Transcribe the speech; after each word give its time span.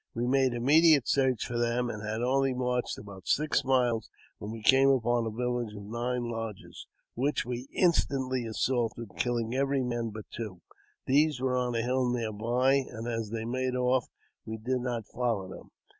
We 0.15 0.25
made 0.25 0.55
immediate 0.55 1.07
search 1.07 1.45
for 1.45 1.59
them, 1.59 1.87
and 1.91 2.01
had 2.01 2.23
only 2.23 2.55
marched 2.55 2.97
about 2.97 3.27
six 3.27 3.63
miles 3.63 4.09
when 4.39 4.51
we 4.51 4.63
came 4.63 4.89
upon 4.89 5.27
a 5.27 5.29
village 5.29 5.75
of 5.75 5.83
nine 5.83 6.23
lodges, 6.23 6.87
which 7.13 7.45
we 7.45 7.67
instantly 7.71 8.47
assaulted, 8.47 9.09
killing 9.17 9.53
every 9.53 9.83
man 9.83 10.09
but 10.09 10.25
two. 10.31 10.63
These 11.05 11.39
were 11.39 11.55
on 11.55 11.75
a 11.75 11.83
hill 11.83 12.09
near 12.11 12.33
by, 12.33 12.77
and 12.89 13.07
as 13.07 13.29
they 13.29 13.45
made 13.45 13.75
off 13.75 14.07
we 14.43 14.57
did 14.57 14.79
not 14.79 15.05
follow 15.05 15.47
them. 15.47 15.69